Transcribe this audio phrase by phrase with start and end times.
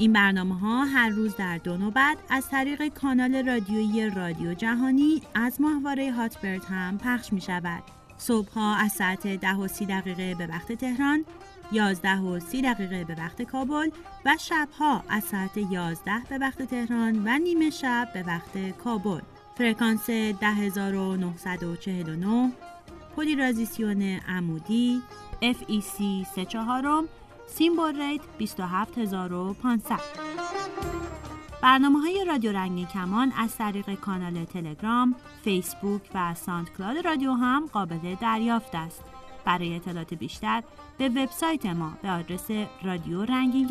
[0.00, 5.60] این برنامه ها هر روز در دو نوبت از طریق کانال رادیویی رادیو جهانی از
[5.60, 7.82] ماهواره هاتبرد هم پخش می شود.
[8.18, 11.24] صبح ها از ساعت 10 و 30 دقیقه به وقت تهران
[11.72, 13.90] 11 و 30 دقیقه به وقت کابل
[14.26, 19.20] و شبها از ساعت 11 به وقت تهران و نیمه شب به وقت کابل
[19.58, 22.52] فرکانس 10949
[23.16, 25.02] پولیرازیسیون عمودی
[25.42, 27.08] FEC 34
[27.54, 30.00] symbol rate 27500
[31.62, 38.14] برنامه های رادیو رنگین کمان از طریق کانال تلگرام، فیسبوک و SoundCloud رادیو هم قابل
[38.20, 39.04] دریافت است.
[39.44, 40.62] برای اطلاعات بیشتر
[40.98, 42.50] به وبسایت ما به آدرس
[42.82, 43.68] رادیو رنگین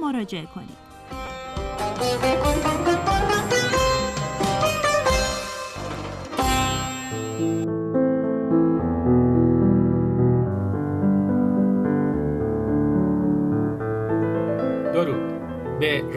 [0.00, 0.90] مراجعه کنید.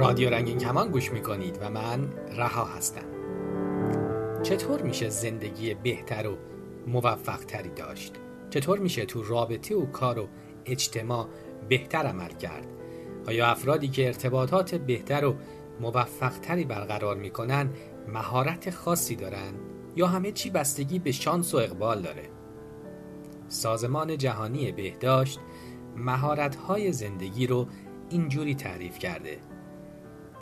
[0.04, 3.06] رادیو رنگین کمان گوش می‌کنید و من رها هستم
[4.44, 6.38] چطور میشه زندگی بهتر و
[6.88, 8.14] موفق تری داشت؟
[8.50, 10.28] چطور میشه تو رابطه و کار و
[10.66, 11.28] اجتماع
[11.70, 12.68] بهتر عمل کرد؟
[13.28, 15.36] آیا افرادی که ارتباطات بهتر و
[15.82, 17.70] موفق تری برقرار می‌کنن
[18.08, 19.54] مهارت خاصی دارن
[19.96, 22.30] یا همه چی بستگی به شانس و اقبال داره؟
[23.48, 25.40] سازمان جهانی بهداشت
[25.96, 26.58] مهارت
[26.92, 27.68] زندگی رو
[28.10, 29.53] اینجوری تعریف کرده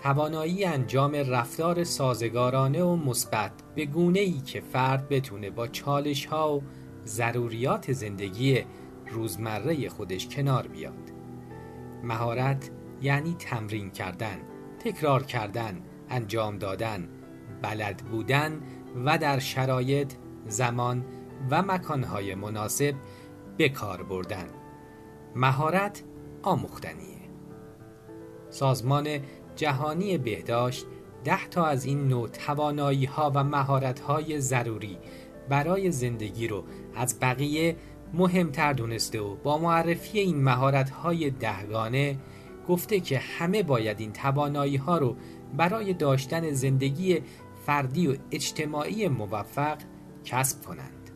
[0.01, 6.57] توانایی انجام رفتار سازگارانه و مثبت به گونه ای که فرد بتونه با چالش ها
[6.57, 6.63] و
[7.05, 8.63] ضروریات زندگی
[9.07, 11.11] روزمره خودش کنار بیاد.
[12.03, 14.37] مهارت یعنی تمرین کردن
[14.79, 17.09] تکرار کردن انجام دادن
[17.61, 18.61] بلد بودن
[19.05, 20.13] و در شرایط
[20.47, 21.05] زمان
[21.49, 22.95] و مکانهای مناسب
[23.57, 24.47] به کار بردن.
[25.35, 26.03] مهارت
[26.43, 27.21] آموختنیه.
[28.49, 29.07] سازمان
[29.61, 30.85] جهانی بهداشت
[31.23, 34.97] ده تا از این نوع توانایی ها و مهارت های ضروری
[35.49, 36.63] برای زندگی رو
[36.95, 37.75] از بقیه
[38.13, 42.17] مهمتر دونسته و با معرفی این مهارت های دهگانه
[42.67, 45.15] گفته که همه باید این توانایی ها رو
[45.57, 47.21] برای داشتن زندگی
[47.65, 49.77] فردی و اجتماعی موفق
[50.23, 51.11] کسب کنند.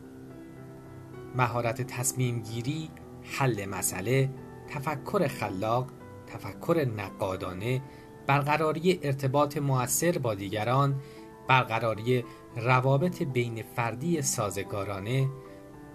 [1.36, 2.90] مهارت تصمیم گیری،
[3.22, 4.30] حل مسئله،
[4.68, 5.90] تفکر خلاق،
[6.26, 7.82] تفکر نقادانه
[8.26, 11.00] برقراری ارتباط موثر با دیگران
[11.48, 12.24] برقراری
[12.56, 15.28] روابط بین فردی سازگارانه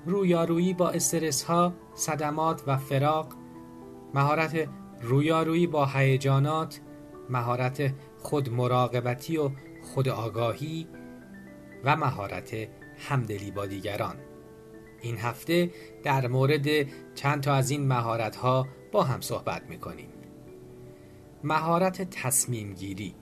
[0.06, 3.34] رویارویی با استرس ها صدمات و فراق
[4.14, 4.70] مهارت
[5.02, 6.82] رویارویی با هیجانات
[7.30, 9.52] مهارت خود مراقبتی و
[9.84, 10.88] خود آگاهی
[11.84, 14.16] و مهارت همدلی با دیگران.
[15.02, 15.72] این هفته
[16.04, 16.68] در مورد
[17.16, 20.21] چند تا از این مهارت ها با هم صحبت می‌کنیم.
[21.44, 23.14] مهارت تصمیم گیری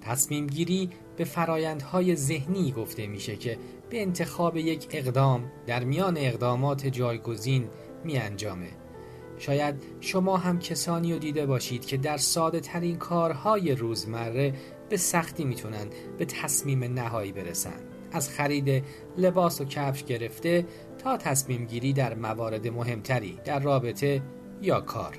[0.00, 3.58] تصمیم گیری به فرایندهای ذهنی گفته میشه که
[3.90, 7.68] به انتخاب یک اقدام در میان اقدامات جایگزین
[8.04, 8.68] می انجامه.
[9.38, 14.54] شاید شما هم کسانی رو دیده باشید که در ساده ترین کارهای روزمره
[14.88, 15.86] به سختی می‌تونن
[16.18, 17.80] به تصمیم نهایی برسن.
[18.12, 18.84] از خرید
[19.18, 20.66] لباس و کفش گرفته
[20.98, 24.22] تا تصمیم گیری در موارد مهمتری در رابطه
[24.62, 25.18] یا کار.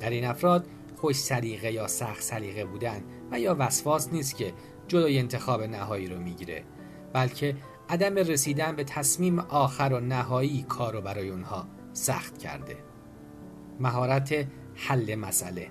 [0.00, 0.66] در این افراد
[1.02, 4.52] خوش سلیقه یا سخت سلیقه بودن و یا وسواس نیست که
[4.88, 6.64] جلوی انتخاب نهایی رو می‌گیره
[7.12, 7.56] بلکه
[7.88, 12.76] عدم رسیدن به تصمیم آخر و نهایی کار رو برای اونها سخت کرده.
[13.80, 15.70] مهارت حل مسئله.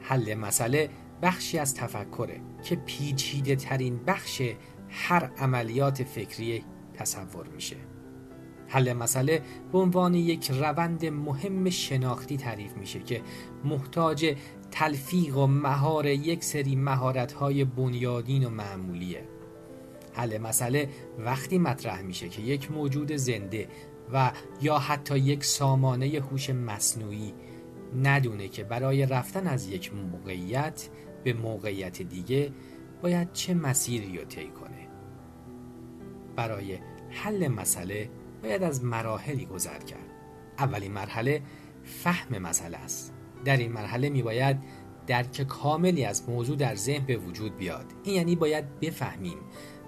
[0.00, 0.90] حل مسئله
[1.22, 4.42] بخشی از تفکره که پیچیده ترین بخش
[4.88, 6.64] هر عملیات فکری
[6.94, 7.76] تصور میشه.
[8.70, 13.22] حل مسئله به عنوان یک روند مهم شناختی تعریف میشه که
[13.64, 14.36] محتاج
[14.70, 19.24] تلفیق و مهار یک سری مهارت‌های بنیادین و معمولیه.
[20.12, 20.88] حل مسئله
[21.18, 23.68] وقتی مطرح میشه که یک موجود زنده
[24.12, 24.32] و
[24.62, 27.34] یا حتی یک سامانه هوش مصنوعی
[28.02, 30.88] ندونه که برای رفتن از یک موقعیت
[31.24, 32.52] به موقعیت دیگه
[33.02, 34.88] باید چه مسیری رو طی کنه.
[36.36, 36.78] برای
[37.10, 38.10] حل مسئله
[38.42, 40.06] باید از مراحلی گذر کرد.
[40.58, 41.42] اولین مرحله
[41.84, 43.14] فهم مسئله است.
[43.44, 44.56] در این مرحله می باید
[45.06, 47.86] درک کاملی از موضوع در ذهن به وجود بیاد.
[48.04, 49.38] این یعنی باید بفهمیم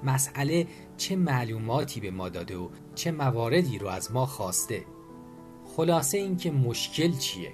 [0.04, 0.66] مسئله
[0.96, 4.84] چه معلوماتی به ما داده و چه مواردی رو از ما خواسته.
[5.76, 7.52] خلاصه اینکه مشکل چیه؟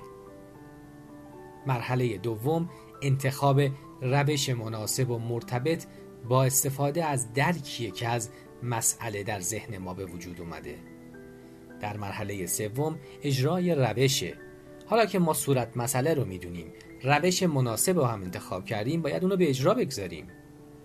[1.67, 2.71] مرحله دوم
[3.03, 3.61] انتخاب
[4.03, 5.87] روش مناسب و مرتبط
[6.29, 8.31] با استفاده از درکیه که از
[8.63, 10.79] مسئله در ذهن ما به وجود اومده.
[11.81, 14.35] در مرحله سوم اجرای روشه
[14.87, 16.73] حالا که ما صورت مسئله رو می‌دونیم
[17.03, 20.27] روش مناسب رو هم انتخاب کردیم باید اونو به اجرا بگذاریم.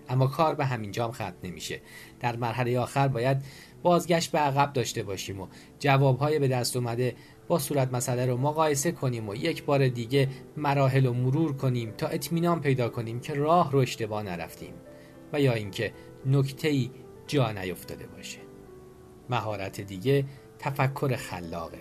[0.10, 1.82] اما کار به همین جام ختم نمیشه.
[2.20, 3.38] در مرحله آخر باید
[3.84, 5.48] بازگشت به عقب داشته باشیم و
[5.80, 7.16] جوابهای به دست اومده
[7.48, 12.08] با صورت مسئله رو مقایسه کنیم و یک بار دیگه مراحل رو مرور کنیم تا
[12.08, 14.74] اطمینان پیدا کنیم که راه رو اشتباه نرفتیم.
[15.34, 15.94] و یا اینکه
[16.26, 16.92] نکته ای
[17.34, 18.40] جا نیفتاده باشه.
[19.30, 20.26] مهارت دیگه
[20.60, 21.78] تفکر خلاقه.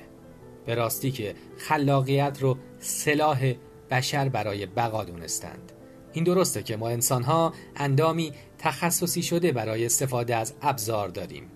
[0.67, 3.53] به راستی که خلاقیت رو سلاح
[3.91, 5.73] بشر برای بقا دونستند.
[6.13, 11.51] این درسته که ما انسان ها اندامی تخصصی شده برای استفاده از ابزار داریم.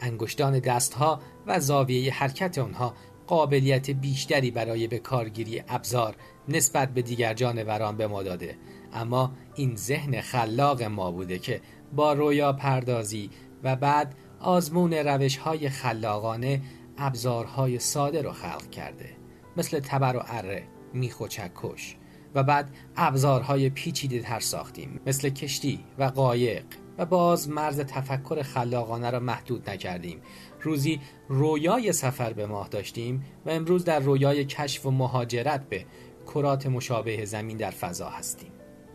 [0.00, 2.94] انگشتان دستها و زاویه حرکت آنها
[3.26, 6.16] قابلیت بیشتری برای به کارگیری ابزار
[6.48, 8.56] نسبت به دیگر جانوران به ما داده.
[8.92, 11.60] اما این ذهن خلاق ما بوده که
[11.92, 13.30] با رویا پردازی
[13.62, 16.62] و بعد آزمون روش های خلاقانه
[16.98, 19.08] ابزارهای ساده رو خلق کرده.
[19.56, 20.62] مثل تبر و اره
[20.94, 21.96] میخ و چکش.
[22.34, 26.64] و بعد ابزارهای پیچیده تر ساختیم مثل کشتی و قایق.
[26.98, 30.20] و باز مرز تفکر خلاقانه را محدود نکردیم.
[30.60, 35.84] روزی رویای سفر به ماه داشتیم و امروز در رویای کشف و مهاجرت به
[36.26, 38.52] کرات مشابه زمین در فضا هستیم.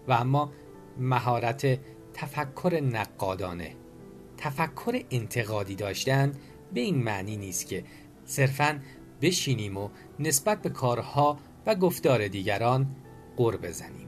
[0.08, 0.52] و اما
[0.98, 1.80] مهارت
[2.14, 3.76] تفکر نقادانه.
[4.38, 6.32] تفکر انتقادی داشتن
[6.74, 7.84] به این معنی نیست که
[8.26, 8.80] صرفا
[9.22, 9.90] بشینیم و
[10.20, 12.96] نسبت به کارها و گفتار دیگران
[13.38, 14.08] قر بزنیم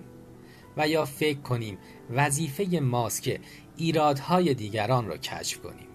[0.77, 1.77] و یا فکر کنیم
[2.09, 3.39] وظیفه ماست که
[3.77, 5.87] ایرادهای دیگران را کشف کنیم.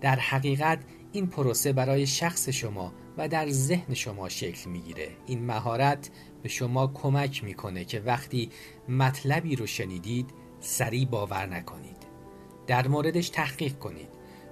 [0.00, 0.78] در حقیقت
[1.12, 5.08] این پروسه برای شخص شما و در ذهن شما شکل می‌گیره.
[5.26, 6.10] این مهارت
[6.42, 8.50] به شما کمک می‌کنه که وقتی
[8.88, 10.30] مطلبی رو شنیدید
[10.66, 11.96] سریع باور نکنید.
[12.66, 14.08] در موردش تحقیق کنید.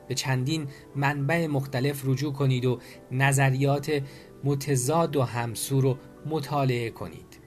[0.09, 2.79] به چندین منبع مختلف رجوع کنید و
[3.13, 4.03] نظریات
[4.45, 7.41] متضاد و همسو رو مطالعه کنید.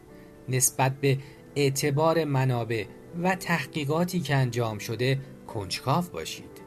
[0.49, 1.17] نسبت به
[1.55, 2.85] اعتبار منابع
[3.23, 6.61] و تحقیقاتی که انجام شده کنجکاو باشید.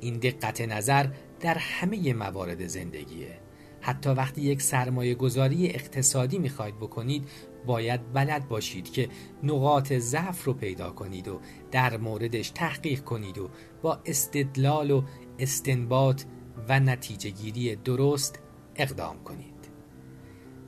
[0.00, 1.06] این دقت نظر
[1.40, 3.38] در همه موارد زندگیه.
[3.80, 7.28] حتی وقتی یک سرمایه گذاری اقتصادی می‌خواید بکنید
[7.66, 9.08] باید بلد باشید که
[9.42, 11.40] نقاط ضعف رو پیدا کنید و
[11.70, 13.50] در موردش تحقیق کنید و
[13.82, 15.02] با استدلال و
[15.38, 16.22] استنباط
[16.68, 18.38] و نتیجه گیری درست
[18.76, 19.54] اقدام کنید.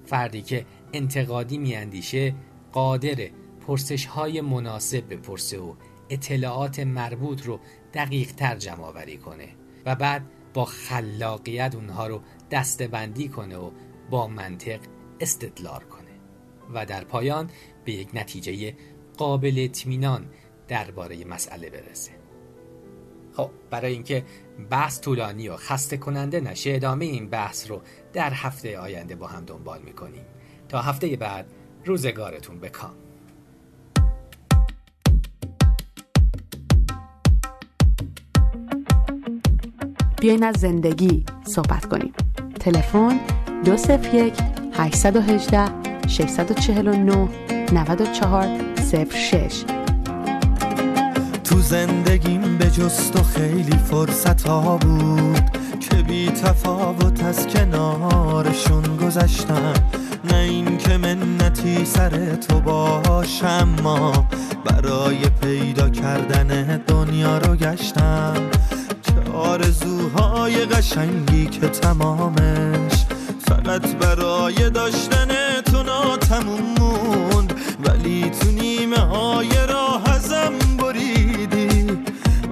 [0.05, 2.35] فردی که انتقادی میاندیشه
[2.73, 3.31] قادر
[3.67, 5.75] پرسش های مناسب بپرسه و
[6.11, 7.61] اطلاعات مربوط رو
[7.95, 9.49] دقیق تر جمع آوری کنه
[9.87, 10.23] و بعد
[10.55, 13.71] با خلاقیت اونها رو دستبندی کنه و
[14.11, 14.81] با منطق
[15.21, 15.98] استدلال کنه.
[16.75, 17.50] و در پایان
[17.85, 18.75] به یک نتیجه
[19.17, 20.26] قابل اطمینان
[20.69, 22.11] درباره مسئله برسه.
[23.32, 24.25] خب برای اینکه
[24.70, 29.45] بحث طولانی و خسته کننده نشه ادامه این بحث رو در هفته آینده با هم
[29.45, 30.25] دنبال می‌کنیم.
[30.69, 31.47] تا هفته بعد
[31.85, 32.95] روزگارتون بکام
[40.21, 42.12] بیاین از زندگی صحبت کنیم.
[42.61, 43.21] تلفن
[43.64, 44.35] 201
[44.73, 47.29] 818 649
[47.73, 48.49] 94
[49.11, 49.65] 06
[51.45, 55.50] تو زندگیم به جست و خیلی فرصت ها بود
[55.81, 59.73] که بی تفاوت از کنارشون گذشتم.
[60.25, 64.29] نه این که منتی سر تو باشم ما
[64.65, 68.35] برای پیدا کردن دنیا رو گشتم.
[69.03, 73.07] چه آرزوهای قشنگی که تمامش
[73.49, 75.27] فقط برای داشتن
[76.09, 77.53] تو ناتموم موند.
[77.85, 81.99] ولی تو نیمه های راه ازم بریدی.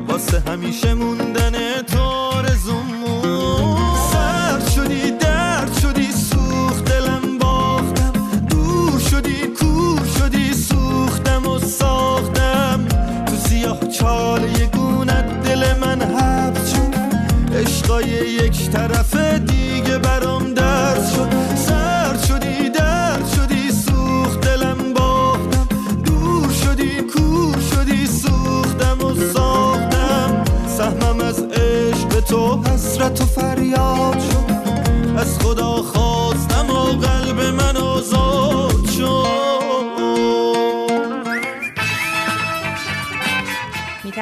[0.08, 3.78] واسه همیشه موندن تو رزومون
[4.12, 8.12] سرد شدی درد شدی سوخت دلم باختم.
[8.50, 12.86] دور شدی کور شدی سوختم و ساختم.
[13.26, 16.94] تو سیاه چاله گونت دل من حبس شد.
[17.54, 19.05] عشقای یک طرف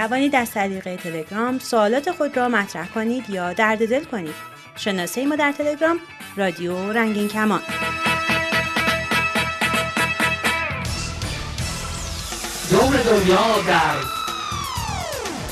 [0.09, 4.35] توانید از طریق تلگرام سوالات خود را مطرح کنید یا درد دل کنید.
[4.77, 6.01] شناسه ما در تلگرام
[6.37, 7.61] رادیو رنگین کمان.
[12.71, 13.97] دور دنیا در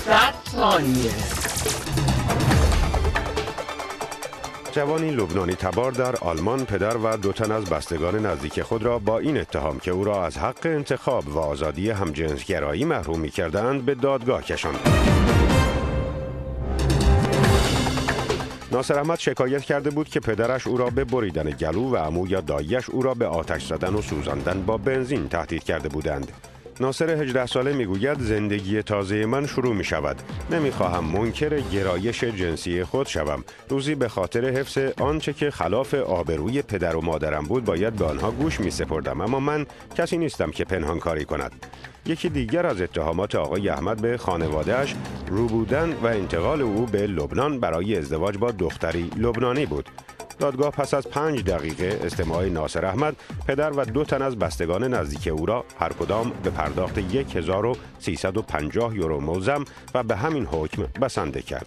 [0.06, 1.10] صد ثانیه
[4.72, 9.18] جوانی لبنانی تبار در آلمان پدر و دو تن از بستگان نزدیک خود را با
[9.18, 13.94] این اتهام که او را از حق انتخاب و آزادی همجنسگرایی محروم می کردند به
[13.94, 14.78] دادگاه کشاند.
[18.72, 22.40] ناصر احمد شکایت کرده بود که پدرش او را به بریدن گلو و عمو یا
[22.40, 26.32] داییش او را به آتش زدن و سوزاندن با بنزین تهدید کرده بودند.
[26.80, 30.16] ناصر 18 ساله می‌گوید زندگی تازه من شروع می شود
[30.50, 33.44] نمی‌خواهم منکر گرایش جنسی خود شوم.
[33.68, 38.30] روزی به خاطر حفظ آنچه که خلاف آبروی پدر و مادرم بود باید به آنها
[38.30, 41.52] گوش می سپردم اما من کسی نیستم که پنهان کاری کند.
[42.06, 44.94] یکی دیگر از اتهامات آقای احمد به خانوادهش
[45.28, 49.88] رو بودن و انتقال او به لبنان برای ازدواج با دختری لبنانی بود.
[50.42, 55.28] دادگاه پس از پنج دقیقه استماع ناصر احمد پدر و دو تن از بستگان نزدیک
[55.28, 61.66] او را هر کدام به پرداخت 1350 یورو ملزم و به همین حکم بسنده کرد.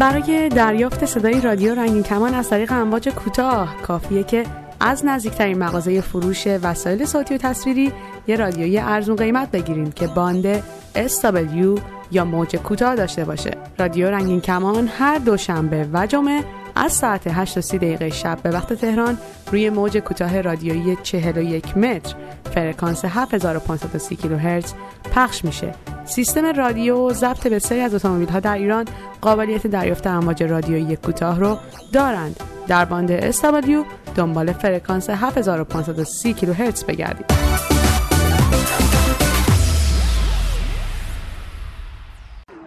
[0.00, 4.44] برای دریافت صدای رادیو رنگین کمان از طریق امواج کوتاه کافیه که
[4.84, 7.92] از نزدیکترین مغازه فروش وسایل صوتی و تصویری
[8.26, 10.60] یه رادیوی ارزون قیمت بگیرید که باند
[10.94, 13.50] SW یا موج کوتاه داشته باشه.
[13.78, 18.50] رادیو رنگین کمان هر دوشنبه و جمعه از ساعت 8 تا 30 دقیقه شب به
[18.50, 19.18] وقت تهران
[19.52, 22.14] روی موج کوتاه رادیویی 41 متر
[22.54, 24.74] فرکانس 7530 کیلوهرتز
[25.14, 25.74] پخش میشه.
[26.04, 28.84] سیستم رادیو ضبط بسیاری از اتومبیل ها در ایران
[29.20, 31.58] قابلیت دریافت امواج رادیویی کوتاه رو
[31.92, 32.40] دارند.
[32.68, 37.26] در باند SW دنبال فرکانس 7530 کیلوهرتز بگردید.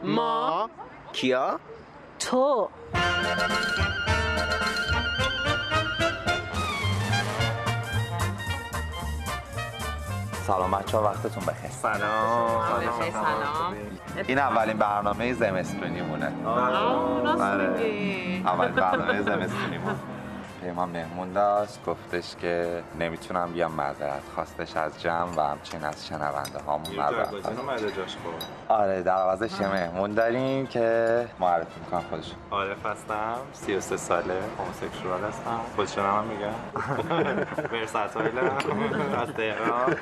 [0.03, 0.69] ما
[1.13, 1.59] کیا؟
[2.25, 2.69] تو
[10.47, 11.71] سلام بچه ها وقتتون بخیر.
[11.71, 12.01] سلام.
[13.11, 13.73] سلام.
[14.27, 16.77] این اولین برنامه زمستونی مونه آره.
[18.45, 19.95] اولین برنامه زمستونی مونه
[20.65, 26.59] پیمان مهمون داشت گفتش که نمی‌تونم بیام معذرت خواستش از جمع و همچنین از شنونده
[26.67, 27.29] هامون معذرت.
[28.69, 35.23] آره در عوضش یه مهمون داریم که معرفی می‌کنم خودش عارف هستم 33 ساله هوموسکسوال
[35.23, 35.59] هستم.
[35.75, 36.53] خودشون هم میگم
[37.73, 38.51] ورساتایلم
[39.17, 39.95] از تهران.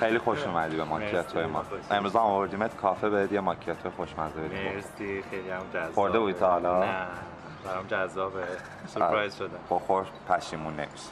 [0.00, 1.64] خیلی خوش اومدی به ماکیاتو ما.
[1.90, 4.72] امروز هم آوردیمت کافه بهت یه ماکیاتو خوشمزه بدیم.
[4.74, 5.92] مرسی خیلی هم جذاب.
[5.94, 7.06] خورده بودی تا حالا؟ نه.
[7.64, 8.44] برام جذابه.
[8.86, 9.56] سورپرایز شده.
[9.70, 11.08] بخور پشیمون نمیشه.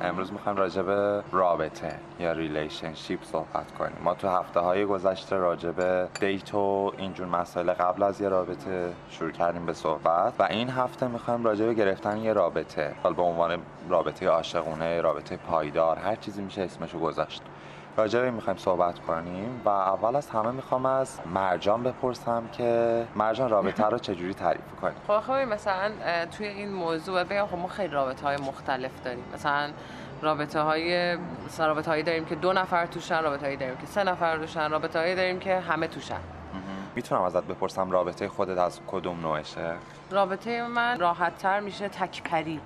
[0.00, 3.96] امروز می‌خوایم راجع به رابطه یا relationship صحبت کنیم.
[4.04, 8.92] ما تو هفته های گذشته راجع به date و اینجور مسائل قبل از یه رابطه
[9.10, 10.32] شروع کردیم به صحبت.
[10.38, 12.94] و این هفته می‌خوایم راجع به گرفتن یه رابطه.
[13.02, 13.58] حالا به عنوان
[13.88, 17.42] رابطه عاشقونه رابطه پایدار هر چیزی میشه اسمشو گذاشت.
[17.96, 23.50] راجع به می‌خوایم صحبت کنیم و اول از همه می‌خوام از مرجان بپرسم که مرجان
[23.50, 25.90] رابطه رو چجوری تعریف کنیم خب خب مثلا
[26.36, 29.24] توی این موضوع بگم خب ما خیلی رابطه های مختلف داریم.
[29.34, 29.70] مثلا
[30.22, 34.04] رابطه های مثلا رابطه هایی داریم که دو نفر توشن رابطه هایی داریم که سه
[34.04, 36.20] نفر توشن رابطه هایی داریم که همه توشن.
[36.94, 39.72] می‌تونم ازت بپرسم رابطه خودت از کدوم نوعشه؟
[40.10, 42.60] رابطه من راحت تر میشه تکپری.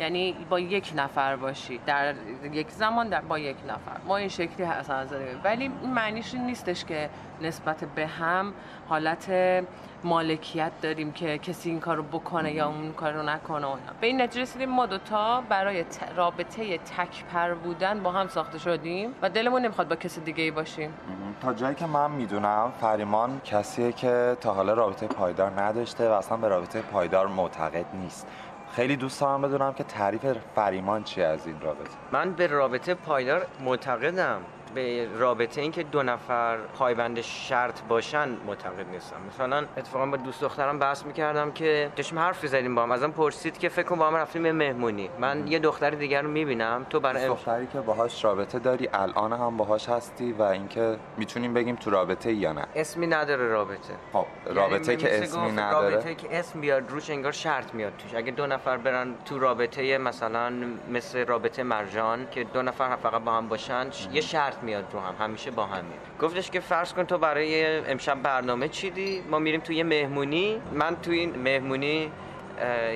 [0.00, 1.80] یعنی با یک نفر باشی.
[1.86, 2.14] در
[2.52, 3.96] یک زمان در با یک نفر.
[4.06, 4.66] ما این شکلی
[5.10, 7.10] داریم ولی این معنیش این نیستش که
[7.42, 8.52] نسبت به هم
[8.88, 9.32] حالت
[10.04, 13.92] مالکیت داریم که کسی این کارو بکنه یا اون کارو نکنه و اینا.
[14.00, 15.84] به این نتیجه رسیدیم ما دوتا برای
[16.16, 20.94] رابطه تکپر بودن با هم ساخته شدیم و دلمون نمی‌خواد با کسی دیگه ای باشیم.
[21.40, 26.36] تا جایی که من می‌دونم فریمان کسیه که تا حالا رابطه پایدار نداشته و اصلا
[26.36, 28.26] به رابطه پایدار معتقد نیست.
[28.72, 31.90] خیلی دوست دارم بدونم که تعریف فریمان چیه از این رابطه.
[32.12, 34.40] من به رابطه پایدار معتقدم.
[34.74, 39.16] به رابطه اینکه دو نفر پایبند شرط باشن معتقد نیستم.
[39.28, 42.92] مثلا اتفاقا با دوست دخترم بحث می‌کردم که داشتیم حرف زدیم با هم.
[42.92, 45.10] ازم پرسید که فکر کن با هم رفتیم به مهمونی.
[45.18, 46.86] من یه دختر دیگر رو می‌بینم.
[46.90, 47.38] تو برای امش...
[47.38, 52.32] دختری که باهاش رابطه داری الان هم باهاش هستی و اینکه می‌تونیم بگیم تو رابطه
[52.32, 53.94] یا نه؟ اسمی نداره رابطه.
[54.12, 55.94] خب رابطه یعنی که اسمی نداره.
[55.94, 58.14] رابطه که اسم بیاد روش انگار شرط میاد توش.
[58.14, 60.52] اگه دو نفر برن تو رابطه مثلا
[60.90, 65.14] مثل رابطه مرجان که دو نفر فقط با هم باشن یه شرط میاد رو هم
[65.24, 66.18] همیشه با هم میاد.
[66.20, 70.60] گفتش که فرض کن تو برای امشب برنامه چیدی؟ ما میریم توی یه مهمونی.
[70.72, 72.10] من توی این مهمونی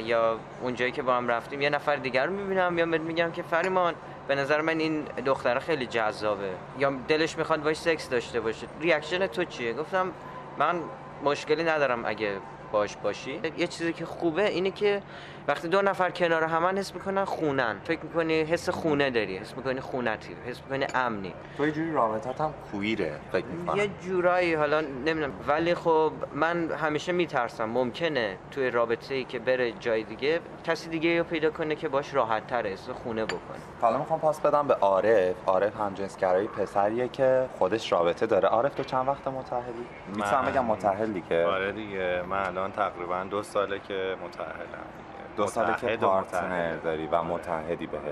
[0.05, 3.95] یا اونجایی که با هم رفتیم یه نفر دیگر رو می‌بینم یا میگم که فریمان
[4.29, 6.51] به نظر من این دختره خیلی جذابه.
[6.79, 8.67] یا دلش می‌خواد باش سکس داشته باشه.
[8.81, 10.13] reaction تو چیه؟ گفتم
[10.59, 10.77] من
[11.25, 12.31] مشکلی ندارم اگه
[12.73, 13.41] باش باشی.
[13.59, 15.03] یه چیزی که خوبه اینه که
[15.49, 17.77] وقتی دو نفر کنار همن حس می‌کنن خونن.
[17.85, 21.35] فکر می‌کنی حس خونه داری حس می‌کنی خونتی حس می‌کنی امنی.
[21.57, 23.77] تو یه جوری رابطت هم کویره فکر می‌کنم.
[23.77, 25.33] یه جورایی حالا نمی‌دونم.
[25.49, 27.65] ولی خب من همیشه میترسم.
[27.65, 32.15] ممکنه توی رابطه ای که بره جای دیگه کسی دیگه رو پیدا کنه که باش
[32.15, 33.39] راحت تر حس خونه بکنه.
[33.81, 35.35] حالا می‌خوام پاس بدم به عارف.
[35.47, 38.49] عارف همجنسگرایی پسریه که خودش رابطه داره.
[38.49, 42.23] عارف تو چند وقت متحدی می‌تونم بگم متحدی که آره دیگه.
[42.29, 44.53] من الان تقریبا دو ساله که متأهلم.
[44.97, 45.02] دیگه
[45.37, 46.77] دو ساله که و پارتنر.
[46.77, 48.03] داری و متحدی بهش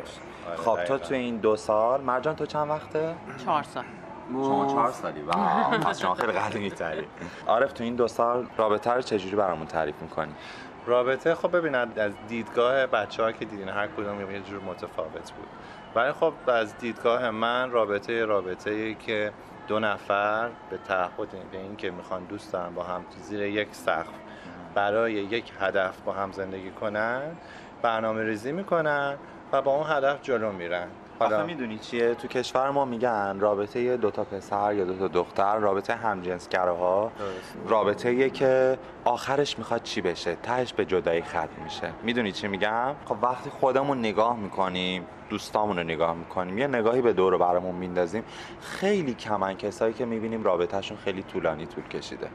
[0.49, 0.99] آره، خب تو.
[0.99, 3.85] تو این دو سال مرجان تو چند وقته؟ چهار سال
[4.33, 7.07] شما چهار سالی واو پس شما خیلی قدیمی تری
[7.47, 10.33] عارف تو این دو سال رابطه رو چجوری برامون تعریف می‌کنی؟
[10.87, 15.49] رابطه خب ببینید از دیدگاه بچه ها که دیدین هر کدوم یه جور متفاوت بود
[15.95, 19.33] ولی خب از دیدگاه من رابطه رابطه ای که
[19.69, 24.30] دو نفر به تعهد به این که می‌خوان دوست دارن با هم زیر یک سقف
[24.75, 27.23] برای یک هدف با هم زندگی کنن
[27.83, 29.17] برنامه ریزی می‌کنن
[29.53, 30.87] و با اون هدف جلو میرن.
[31.21, 35.95] آخه می‌دونی چیه؟ تو کشور ما میگن رابطه یه دوتا پسر یا دوتا دختر رابطه
[35.95, 37.13] همجنسگراها.
[37.69, 41.91] رابطه یه که آخرش می‌خواد چی بشه؟ تهش به جدایی ختم میشه.
[42.03, 47.13] می‌دونی چی میگم؟ خب وقتی خودمون نگاه می‌کنیم دوستامون رو نگاه می‌کنیم یه نگاهی به
[47.13, 48.25] دور و برمون میندازیم
[48.61, 52.29] خیلی کمن کسایی که می‌بینیم رابطهشون خیلی طولانی طول کشیده.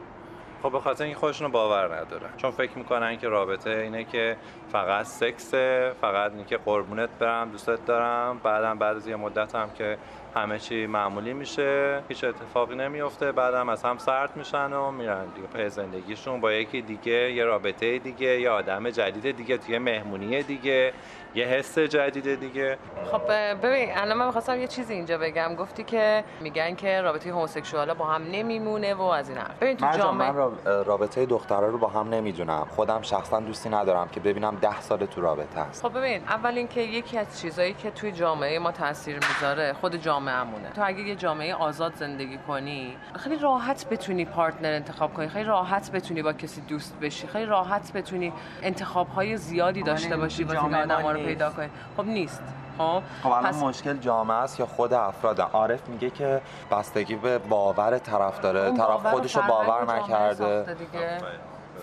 [0.65, 4.38] خب به خاطر اینکه خودشون باور ندارن چون فکر می‌کنن که رابطه اینه که
[4.72, 8.39] فقط سکسه فقط اینه که قربونت برم دوستت دارم.
[8.43, 9.98] بعدم بعد از یه مدت هم که
[10.36, 15.48] همه چی معمولی میشه هیچ اتفاقی نمیفته بعدم از هم سرد میشن و میرن دیگه.
[15.48, 20.93] پی زندگیشون با یکی دیگه یه رابطه دیگه یه آدم جدید دیگه توی مهمونی دیگه
[21.36, 22.78] یه حس جدید دیگه.
[23.12, 23.21] خب
[23.63, 25.56] ببین الان من می‌خواستم یه چیزی اینجا بگم.
[25.56, 29.60] گفتی که میگن که رابطه هموسکسوالا با هم نمیمونه و از این حرف.
[29.62, 32.67] ببین تو جامعه من را- رابطه دخترها رو با هم نمی‌دونم.
[32.76, 35.82] خودم شخصا دوستی ندارم که ببینم ده سال تو رابطه هست.
[35.86, 40.69] خب ببین اول اینکه یکی از چیزایی که توی جامعه ما تاثیر می‌ذاره خود جامعهمونه
[40.69, 45.29] تو اگه یه جامعه آزاد زندگی کنی خیلی راحت بتونی پارتنر انتخاب کنی.
[45.29, 47.27] خیلی راحت بتونی با کسی دوست بشی.
[47.27, 51.13] خیلی راحت بتونی انتخاب های زیادی داشته باشی واسه جامعه آدم رو.
[51.13, 51.69] پیدا کنی.
[51.97, 52.43] خب نیست.
[52.77, 57.38] خب؟ خب الان پس- مشکل جامعه است یا خود افراد؟ عارف میگه که بستگی به
[57.38, 58.71] باور طرف داره.
[58.71, 60.65] طرف باور و خودش رو فرهنگ باور جامعه نکرده.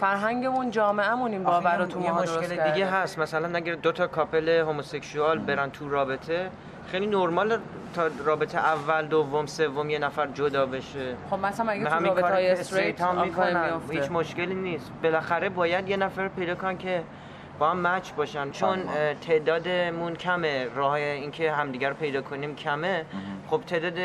[0.00, 2.72] فرهنگمون جامعهمون این باور رو تو یه ما مشکل کرده.
[2.72, 3.18] دیگه هست.
[3.18, 6.50] مثلا اگر دو تا کاپل هموسکسوال برن تو رابطه
[6.86, 7.58] خیلی نرمال
[7.94, 11.16] تا رابطه اول دوم سوم یه نفر جدا بشه.
[11.30, 13.80] خب مثلا اگه تو رابطه های استریت ها می‌کنن.
[13.90, 14.90] هیچ مشکلی نیست.
[15.02, 17.02] بالاخره باید یه نفر پیدا کن که
[17.58, 18.50] با هم match باشن.
[18.50, 18.78] چون
[19.20, 20.68] تعدادمون کمه.
[20.74, 23.04] راه اینکه همدیگر رو پیدا کنیم کمه.
[23.50, 23.98] خب تعداد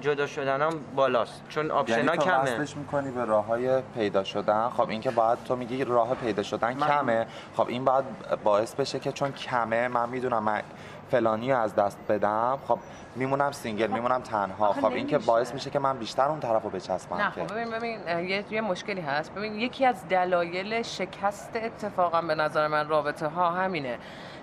[0.00, 1.42] جدا شدن هم بالاست.
[1.48, 2.42] چون یعنی option ا تو کمه.
[2.42, 6.42] وصلش می‌کنی به راه های پیدا شدن؟ خب این که باید تو میگی راه پیدا
[6.42, 7.26] شدن من- کمه.
[7.56, 8.04] خب این باید
[8.44, 10.62] باعث بشه که چون کمه من می‌دونم من
[11.10, 12.78] فلانی رو از دست بدم خب
[13.16, 14.72] میمونم single میمونم تنها.
[14.72, 15.18] خب این که.
[15.18, 18.60] باعث میشه که من بیشتر اون طرف رو بچسبم نه خب ببین ببین یه, یه
[18.60, 19.34] مشکلی هست.
[19.34, 23.98] ببین یکی از دلایل شکست اتفاقا به نظر من رابطه ها همینه.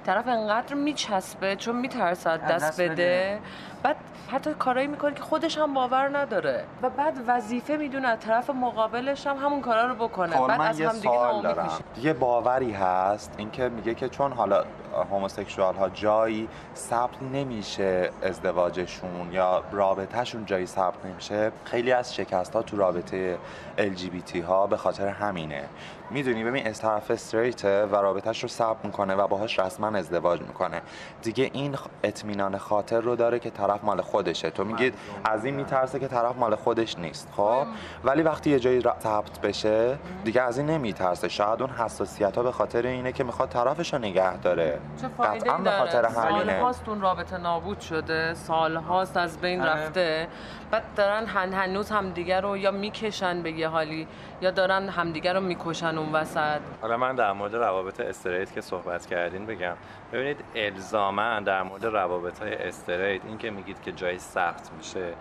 [0.05, 3.39] طرف انقدر میچسبه چون میترسه از دست, دست بده.
[3.83, 3.95] بعد
[4.31, 6.63] حتی کارایی می‌کنه که خودش هم باور نداره.
[6.81, 10.35] و بعد وظیفه می‌دونه از طرف مقابلش هم همون کارا رو بکنه.
[10.35, 11.69] خب بعد من از هم دیگه دارم.
[12.01, 14.63] یه باوری هست اینکه میگه که چون حالا
[15.11, 22.61] هموسکسوال ها جایی ثبت نمیشه ازدواجشون یا رابطهشون جایی ثبت نمیشه خیلی از شکست ها
[22.61, 23.37] تو رابطه
[23.77, 25.63] LGBT ها به خاطر همینه.
[26.09, 30.81] می‌دونی؟ ببین از طرف استریته و رابطهش رو ثبت می‌کنه و باهاش رسما ازدواج می‌کنه.
[31.21, 34.49] دیگه این اطمینان خاطر رو داره که طرف مال خودشه.
[34.49, 34.93] تو میگید
[35.25, 37.65] از این میترسه که طرف مال خودش نیست خب؟
[38.03, 41.27] ولی وقتی یه جایی ثبت بشه دیگه از این نمیترسه.
[41.27, 44.79] شاید اون حساسیت ها به خاطر اینه که می‌خواد طرفش رو نگه داره.
[45.01, 46.53] چه فایده قطعا به خاطر همینه.
[46.53, 48.33] سالهاست اون رابطه نابود شده.
[48.33, 49.71] سالهاست از بین آره.
[49.71, 50.27] رفته.
[50.71, 54.07] بعد دارن هن هنوز همدیگه رو یا می‌کشن به یه حالی.
[54.41, 59.05] یا دارن همدیگه رو می‌کشن اون وسط؟ حالا من در مورد روابط استریت که صحبت
[59.05, 59.73] کردین بگم.
[60.13, 65.13] ببینید الزاما در مورد روابط های استریت این که میگید که جای ثبت میشه.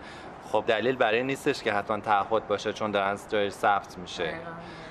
[0.51, 4.33] خب دلیل برای این نیستش که حتما تعهد باشه چون دارن جای ثبت میشه.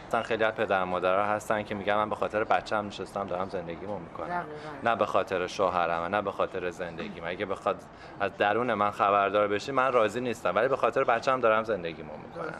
[0.09, 3.99] مثلا خیلی از پدر مادرها هستن که میگن من به خاطر بچه‌م نشستم دارم زندگیمو
[3.99, 4.27] می‌کنم.
[4.27, 4.91] دقیقاً.
[4.91, 7.77] نه به خاطر شوهرم نه به خاطر زندگیم اگه بخواد
[8.21, 12.55] از درون من خبردار بشی من راضی نیستم ولی به خاطر بچه‌م دارم زندگیمو می‌کنم.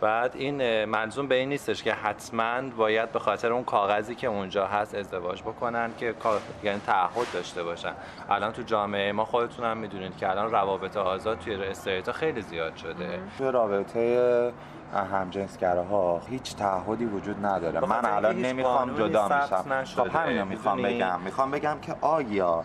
[0.00, 4.66] بعد این منظوم به این نیستش که حتما باید به خاطر اون کاغذی که اونجا
[4.66, 6.14] هست ازدواج بکنن که
[6.62, 7.92] یعنی تعهد داشته باشن.
[8.30, 12.76] الان تو جامعه ما خودتون هم می‌دونید که الان روابط آزاد توی استریتا خیلی زیاد
[12.76, 13.20] شده.
[13.38, 14.52] توی رابطه
[15.12, 17.80] همجنسگراها هیچ تعهدی وجود نداره.
[17.80, 21.20] من الان نمی‌خوام جدا میشم خب همینو می‌خوام بگم.
[21.20, 22.64] می‌خوام بگم که آیا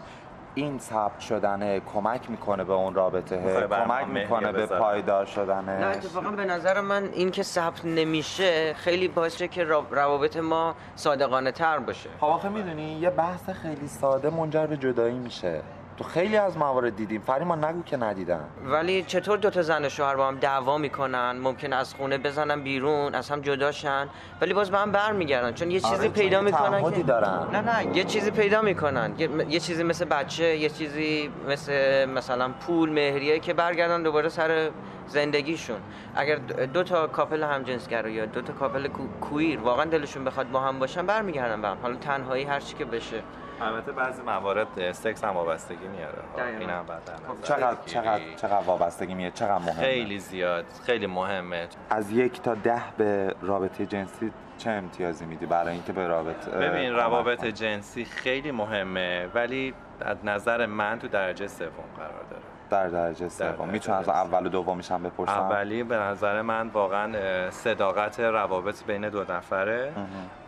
[0.55, 3.67] این ثبت شدن کمک می‌کنه به اون رابطه.
[3.69, 9.07] کمک می‌کنه به پایدار شدن نه اتفاقا به نظر من این که ثبت نمیشه خیلی
[9.07, 12.09] باعث که روابط ما صادقانه تر باشه.
[12.19, 15.61] خب آخه می‌دونی یه بحث خیلی ساده منجر به جدایی میشه.
[15.97, 17.21] تو خیلی از موارد دیدیم.
[17.21, 18.45] فریما نگو که ندیدم.
[18.65, 23.15] ولی چطور دوتا زن و شوهر با هم دعوا می‌کنن؟ ممکن از خونه بزنن بیرون
[23.15, 24.09] از هم جداشن
[24.41, 25.53] ولی باز با هم برمیگردن.
[25.53, 27.47] چون یه چیزی آره پیدا می‌کنن که دارن.
[27.53, 29.13] نه نه یه چیزی پیدا می‌کنن.
[29.49, 34.69] یه, چیزی مثل بچه یه چیزی مثل مثلا پول مهریه که برگردن دوباره سر
[35.07, 35.77] زندگیشون.
[36.15, 36.35] اگر
[36.73, 38.87] دو تا کاپل همجنسگرا یا دو تا کاپل
[39.21, 41.77] کویر واقعا دلشون بخواد با هم باشن برمیگردن با هم.
[41.81, 43.23] حالا تنهایی هر چی که بشه.
[43.63, 46.19] البته بعضی موارد سکس هم وابستگی میاره.
[46.33, 50.65] خب، این هم بعد خب، چقدر چقدر چقدر وابستگی میاره؟ چقدر مهمه؟ خیلی زیاد.
[50.85, 51.67] خیلی مهمه.
[51.89, 56.93] از یک تا ده به رابطه جنسی چه امتیازی میدی برای اینکه به رابطه ببین
[56.93, 62.43] روابط جنسی خیلی مهمه ولی از نظر من تو درجه سوم قرار داره.
[62.73, 63.69] در درجه سوم.
[63.69, 67.11] می‌تونم از اول و دومیش هم بپرسم؟ اولی به نظر من واقعا
[67.51, 69.91] صداقت روابط بین دو نفره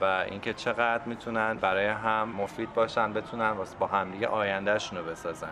[0.02, 5.48] و اینکه چقدر می‌تونن برای هم مفید باشن بتونن با همدیگه آیندهشون رو بسازن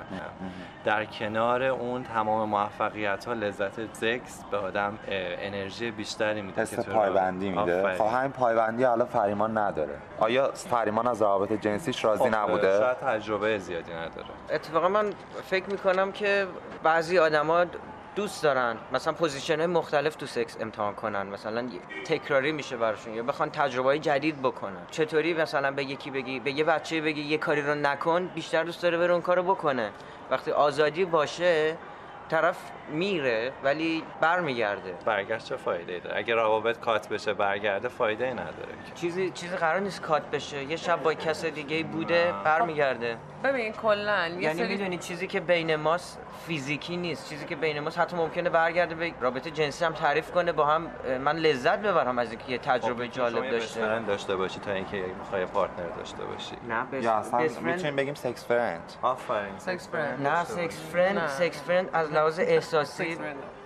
[0.85, 7.49] در کنار اون تمام موفقیت ها لذت سکس به آدم انرژی بیشتری میده حس پایبندی
[7.49, 7.95] میده.
[7.97, 9.93] خب همین پایبندی حالا فریمان نداره.
[10.19, 14.27] آیا فریمان از روابط جنسیش راضی خب نبوده؟ شاید تجربه زیادی نداره.
[14.49, 15.13] اتفاقا من
[15.49, 16.47] فکر می‌کنم که
[16.83, 17.65] بعضی آدما
[18.15, 21.69] دوست دارن مثلا position های مختلف تو سکس امتحان کنن مثلا
[22.05, 24.81] تکراری میشه براشون یا بخوان تجربه های جدید بکنن.
[24.91, 28.83] چطوری مثلا به یکی بگی به یه بچه بگی یه کاری رو نکن بیشتر دوست
[28.83, 29.91] داره بره اون کارو بکنه.
[30.31, 31.77] وقتی آزادی باشه
[32.29, 32.57] طرف
[32.91, 34.93] میره ولی برمیگرده.
[35.05, 40.01] برگشت چه فایده داره؟ اگه روابط cut بشه برگرده فایده نداره چیزی چیزی قرار نیست
[40.01, 40.63] cut بشه.
[40.63, 43.17] یه شب با کس دیگه بوده برمیگرده.
[43.43, 44.67] ببین کلا یعنی سری...
[44.67, 47.29] می‌دونی چیزی که بین ماست فیزیکی نیست.
[47.29, 50.91] چیزی که بین ماست حتی ممکنه برگرده به رابطه جنسی هم تعریف کنه با هم
[51.19, 53.99] من لذت ببرم از اینکه یه تجربه خب، جالب داشته.
[53.99, 56.55] داشته باشی تا اینکه می‌خوای partner داشته باشی.
[56.69, 57.03] نه بس...
[57.03, 62.11] یا اصلا می‌تونیم بگیم sex friend آفرین sex friend نه sex friend sex friend از
[62.11, 62.39] لحاظ
[62.79, 63.17] احساسی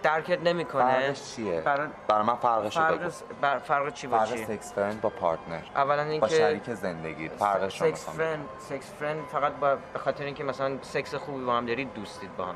[0.03, 0.83] درکت نمی‌کنه.
[0.83, 3.57] فرقش چیه؟ برای, برای من فرقش فرق بر...
[3.59, 7.29] فرق چی با فرق sex friend با partner اولا اینکه با شریک زندگی.
[7.29, 11.65] فرقش sex friend sex friend فقط با به خاطر اینکه مثلا سکس خوبی با هم
[11.65, 12.55] دارید دوستید با هم.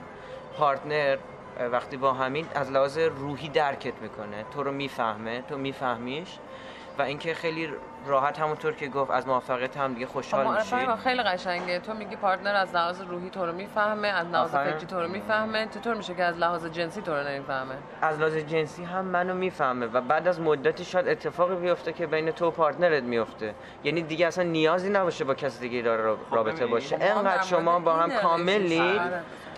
[0.58, 1.18] partner
[1.72, 4.46] وقتی با همین از لحاظ روحی درکت می‌کنه.
[4.54, 6.40] تو رو می‌فهمه تو میفهمیش.
[6.98, 7.74] و اینکه خیلی
[8.06, 11.80] راحت همونطور که گفت از موفقیت هم دیگه خوشحال خب، میشی؟ خیلی قشنگه.
[11.80, 15.68] تو میگی partner از لحاظ روحی تو رو می‌فهمه از لحاظ فکری تو رو می‌فهمه.
[15.74, 19.86] چطور میشه که از لحاظ جنسی تو رو نمی‌فهمه؟ از لحاظ جنسی هم منو می‌فهمه
[19.86, 24.02] و بعد از مدتی شاید اتفاقی بیفته که بین تو و partner ت میفته یعنی
[24.02, 26.98] دیگه اصلا نیازی نباشه با کسی دیگه داره خب، رابطه باشه.
[27.02, 29.02] انقدر شما با هم کاملید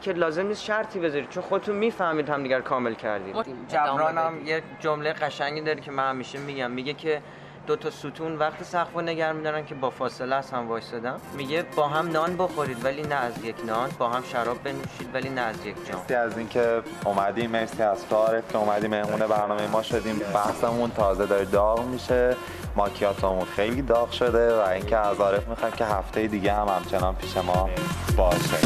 [0.02, 1.30] که لازم نیست شرطی بذارید.
[1.30, 3.36] چون خودتون می‌فهمید هم دیگر کامل کردید.
[3.68, 6.72] جبران هم یه جمله قشنگی داره که من همیشه میگم.
[6.72, 7.22] میگه که
[7.68, 11.16] دو تا ستون وقت سقف نگر میدارن که با فاصله از هم وایسادن.
[11.38, 15.30] میگه با هم نان بخورید ولی نه از یک نان با هم شراب بنوشید ولی
[15.30, 16.02] نه از یک جام.
[16.02, 20.20] مرسی از اینکه اومدیم مرسی از تو که اومدیم مهمون برنامه ما شدیم.
[20.34, 22.36] بحثمون تازه داره داغ میشه.
[22.76, 27.38] ماکیاتمون خیلی داغ شده و اینکه از عارف می‌خوایم که هفته دیگه هم همچنان پیش
[27.38, 27.70] ما
[28.18, 28.58] باشه.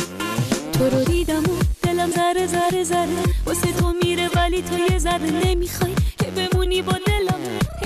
[0.74, 3.08] تو رو دیدم و دلم زره زره زره
[3.46, 7.17] واسه تو میره ولی تو یه ذره نمی‌خوای که بمونی با دلم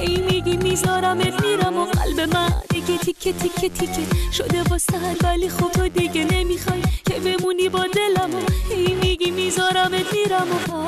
[0.02, 5.50] هی میگی میذارمت میرم و قلب من دیگه تیکه تیکه تیکه شده با سر ولی
[5.50, 8.30] خب تو دیگه نمی‌خوای که بمونی با دلم
[8.70, 10.82] هی میگی میذارمت میرم و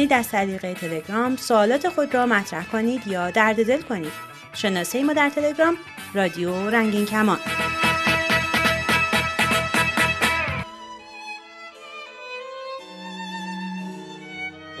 [0.00, 4.12] توانید از طریق تلگرام سوالات خود را مطرح کنید یا درد دل کنید.
[4.52, 5.76] شناسه ما در تلگرام
[6.14, 7.38] رادیو رنگین کمان.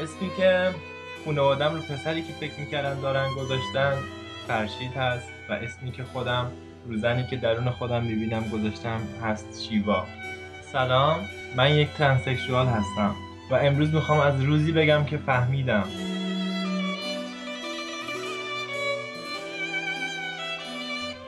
[0.02, 0.74] اسمی که
[1.24, 3.98] خانوادم رو پسری که فکر می‌کردن دارن گذاشتن
[4.48, 6.52] فرشید هست و اسمی که خودم
[6.88, 10.06] رو زنی که درون خودم می‌بینم گذاشتم هست شیوا.
[10.72, 11.20] سلام
[11.56, 13.14] من یک ترانسکشوال هستم.
[13.50, 15.84] و امروز می‌خوام از روزی بگم که فهمیدم.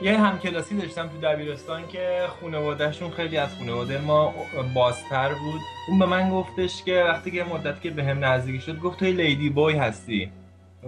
[0.01, 4.33] یه همکلاسی داشتم تو دبیرستان که خانوادهشون خیلی از خانواده ما
[4.73, 5.61] بازتر بود.
[5.89, 9.11] اون به من گفتش که وقتی که مدت که به هم نزدیک شد گفت توی
[9.11, 10.31] لیدی بوی هستی.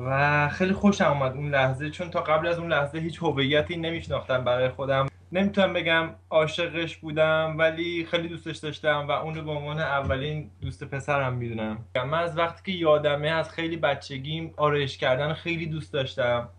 [0.06, 4.44] و خیلی خوشم اومد اون لحظه چون تا قبل از اون لحظه هیچ هویتی نمیشناختم
[4.44, 5.08] برای خودم.
[5.32, 10.84] نمی‌تونم بگم عاشقش بودم ولی خیلی دوستش داشتم و اون رو به عنوان اولین دوست
[10.84, 11.86] پسرم می‌دونم.
[11.96, 16.50] من از وقتی که یادمه از خیلی بچگیم آرایش کردن خیلی دوست داشتم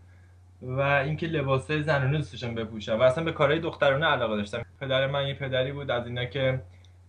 [0.62, 4.62] و اینکه لباسه زنانه دوست داشتم بپوشم و اصلا به کارهای دخترانه علاقه داشتم.
[4.80, 6.62] پدر من یه پدری بود از اینا که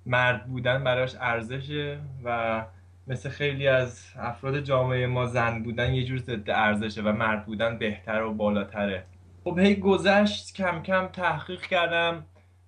[0.05, 2.63] مرد بودن براش ارزشه و
[3.07, 7.77] مثل خیلی از افراد جامعه ما زن بودن یه جور ضد ارزشه و مرد بودن
[7.77, 9.03] بهتر و بالاتره.
[9.47, 12.25] خب هی گذشت کم کم تحقیق کردم.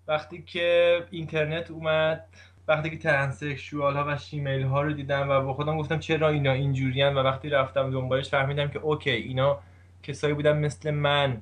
[0.07, 2.25] وقتی که اینترنت اومد
[2.67, 6.51] وقتی که transsexual ها و shemale ها رو دیدم و با خودم گفتم چرا اینا
[6.51, 9.59] اینجوریان و وقتی رفتم دنبالش فهمیدم که okay اینا
[10.03, 11.41] کسایی بودن مثل من.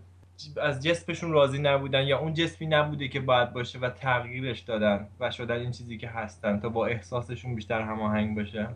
[0.61, 5.31] از جسمشون راضی نبودن یا اون جسمی نبوده که باید باشه و تغییرش دادن و
[5.31, 8.67] شدن این چیزی که هستن تا با احساسشون بیشتر هماهنگ باشه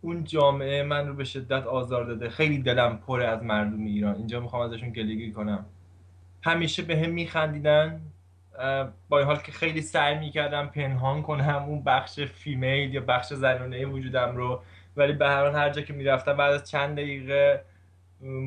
[0.00, 2.28] اون جامعه من رو به شدت آزار داده.
[2.28, 4.14] خیلی دلم پره از مردم ایران.
[4.14, 5.66] اینجا می‌خوام ازشون گلگی کنم.
[6.42, 8.00] همیشه به هم میخندیدن.
[9.08, 13.86] با این حال که خیلی سعی می‌کردم پنهان کنم اون بخش فیمیل یا بخش زنانه
[13.86, 14.62] وجودم رو.
[14.96, 17.64] ولی به هر حال هر جا که می‌رفتم بعد از چند دقیقه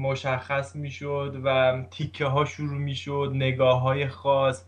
[0.01, 4.65] مشخص می‌شد و تیکه ها شروع می‌شد نگاه های خاص.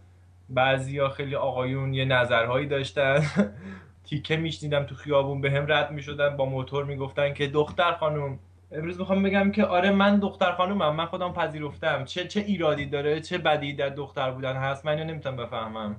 [0.49, 3.23] بعضی ها خیلی آقایون یه نظرهایی داشتن.
[4.09, 8.39] تیکه میشنیدم تو خیابون به هم رد می‌شدن با موتور می‌گفتن که دختر خانم
[8.73, 12.05] امروز می‌خوام بگم که آره من دختر خانومم من خودم پذیرفتم.
[12.05, 15.95] چه چه ایرادی داره چه بدی در دختر بودن هست؟ من اینو نمی‌تونم بفهمم.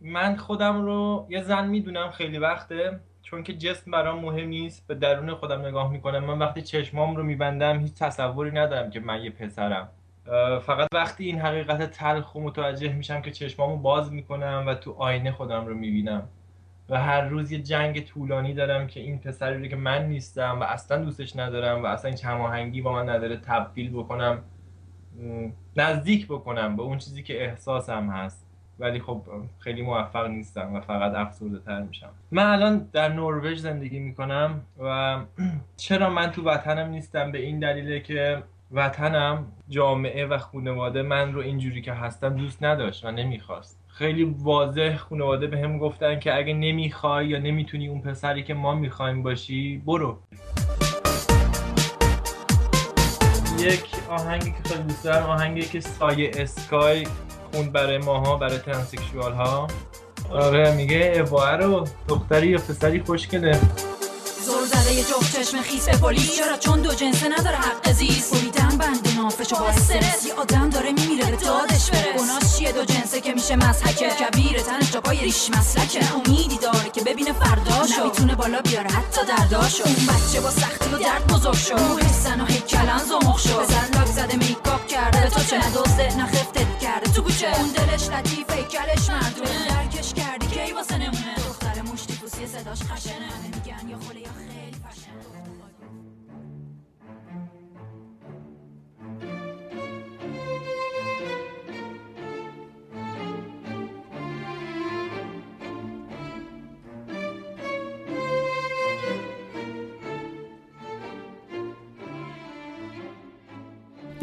[0.00, 3.00] من خودم رو یه زن می‌دونم خیلی وقته.
[3.22, 6.24] چون که جسم برام مهم نیست به درون خودم نگاه می‌کنم.
[6.24, 9.88] من وقتی چشمام رو میبندم هیچ تصوری ندارم که من یه پسرم.
[10.62, 15.32] فقط وقتی این حقیقت تلخ و متوجه میشم که چشمامو باز می‌کنم و تو آینه
[15.32, 16.28] خودم رو می‌بینم.
[16.88, 20.62] و هر روز یه جنگ طولانی دارم که این پسری رو که من نیستم و
[20.62, 24.38] اصلا دوستش ندارم و اصلا این هماهنگی با من نداره تبدیل بکنم
[25.76, 28.46] نزدیک بکنم به اون چیزی که احساسم هست.
[28.78, 29.22] ولی خب
[29.58, 32.10] خیلی موفق نیستم و فقط افسرده تر میشم.
[32.30, 35.18] من الان در نروژ زندگی می‌کنم و
[35.76, 38.42] چرا من تو وطنم نیستم؟ به این دلیله که
[38.72, 43.83] وطنم جامعه و خانواده من رو اینجوری که هستم دوست نداشت و نمی‌خواست.
[43.98, 48.74] خیلی واضح خانواده به هم گفتن که اگه نمی‌خوای یا نمی‌تونی اون پسری که ما
[48.74, 50.18] می‌خوایم باشی برو.
[53.58, 57.06] یک آهنگی که خیلی دوست دارم آهنگی که سایه اسکای
[57.52, 59.66] خوند برای ماها برای ترانسکشوال ها
[60.30, 63.60] آره میگه ابوه رو دختری یا پسری خوشگله.
[65.10, 66.36] جفت چشم خیس به پلیس.
[66.36, 68.34] چرا؟ چون دو جنسه نداره حق زیست.
[68.34, 70.26] بریدن بند نافش و استرس.
[70.26, 74.62] یه آدم داره میمیره به دادش برس گناش چیه دو جنسه که میشه مزحکه کبیره
[74.62, 76.14] تنش جا پای ریش مسلکه.
[76.14, 80.98] امیدی داره که ببینه فرداشو نمی‌تونه بالا بیاره حتی درداشو اون بچه با سختی و
[80.98, 85.20] درد بزرگ شد رو حسن و هیکلن زمخ شد بزن لاک زده میکاپ کرده.
[85.20, 87.10] به تو چه ندزده نخفتت کرده.
[87.12, 87.60] تو کوچه.
[87.60, 89.68] اون دلش لطیف هیکلش مردونه.
[89.68, 93.30] درکش کردی کی واسه نمونه؟ دختر مشتی پوسی صداش خشنه.
[93.44, 94.23] میگن یا خله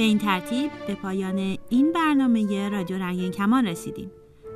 [0.01, 4.11] به این ترتیب به پایان این برنامه رادیو رنگین کمان رسیدیم.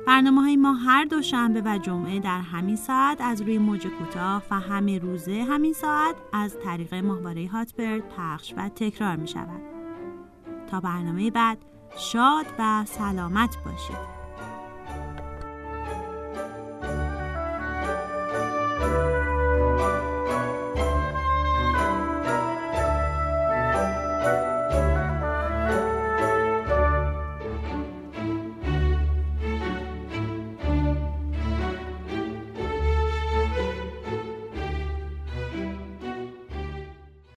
[0.06, 4.60] برنامه های ما هر دوشنبه و جمعه در همین ساعت از روی موج کوتاه و
[4.60, 9.62] همه روزه همین ساعت از طریق ماهواره هاتبرد پخش و تکرار می شود.
[10.70, 11.58] تا برنامه بعد
[11.98, 14.15] شاد و سلامت باشید.